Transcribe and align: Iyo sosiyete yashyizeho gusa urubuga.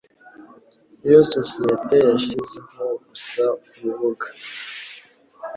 Iyo 1.07 1.19
sosiyete 1.33 1.95
yashyizeho 2.07 2.85
gusa 3.05 3.43
urubuga. 3.73 4.27